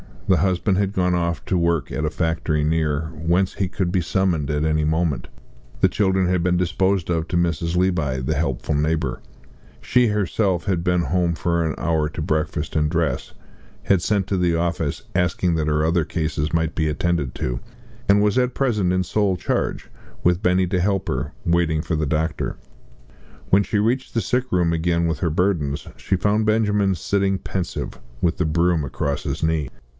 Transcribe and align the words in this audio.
The 0.27 0.37
husband 0.37 0.77
had 0.77 0.93
gone 0.93 1.13
off 1.13 1.43
to 1.45 1.57
work 1.57 1.91
at 1.91 2.05
a 2.05 2.09
factory 2.09 2.63
near, 2.63 3.07
whence 3.13 3.55
he 3.55 3.67
could 3.67 3.91
be 3.91 3.99
summoned 4.01 4.49
at 4.49 4.63
any 4.63 4.85
moment; 4.85 5.27
the 5.81 5.89
children 5.89 6.27
had 6.27 6.41
been 6.41 6.55
disposed 6.57 7.09
of 7.11 7.27
to 7.27 7.37
Mrs. 7.37 7.75
Levi, 7.75 8.21
the 8.21 8.33
helpful 8.33 8.73
neighbour; 8.73 9.21
she 9.81 10.07
herself 10.07 10.65
had 10.65 10.85
been 10.85 11.01
home 11.01 11.35
for 11.35 11.65
an 11.65 11.75
hour 11.77 12.07
to 12.07 12.21
breakfast 12.21 12.77
and 12.77 12.89
dress, 12.89 13.33
had 13.83 14.01
sent 14.01 14.25
to 14.27 14.37
the 14.37 14.55
office 14.55 15.03
asking 15.13 15.55
that 15.55 15.67
her 15.67 15.85
other 15.85 16.05
cases 16.05 16.53
might 16.53 16.73
be 16.75 16.87
attended 16.87 17.35
to, 17.35 17.59
and 18.07 18.23
was 18.23 18.37
at 18.37 18.55
present 18.55 18.93
in 18.93 19.03
sole 19.03 19.35
charge, 19.35 19.89
with 20.23 20.41
Benny 20.41 20.65
to 20.65 20.79
help 20.79 21.09
her, 21.09 21.33
waiting 21.45 21.81
for 21.81 21.97
the 21.97 22.07
doctor. 22.07 22.55
When 23.49 23.63
she 23.63 23.79
reached 23.79 24.13
the 24.13 24.21
sick 24.21 24.45
room 24.49 24.71
again 24.73 25.07
with 25.07 25.19
her 25.19 25.29
burdens, 25.29 25.89
she 25.97 26.15
found 26.15 26.45
Benjamin 26.45 26.95
sitting 26.95 27.37
pensive, 27.37 27.99
with 28.21 28.37
the 28.37 28.45
broom 28.45 28.85
across 28.85 29.23
his 29.23 29.43
knees. 29.43 29.69